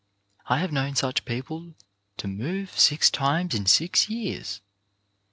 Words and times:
I 0.47 0.57
have 0.57 0.71
known 0.71 0.95
such 0.95 1.25
people 1.25 1.75
to 2.17 2.27
move 2.27 2.71
six 2.71 3.11
times 3.11 3.53
in 3.53 3.67
six 3.67 4.09
years. 4.09 4.59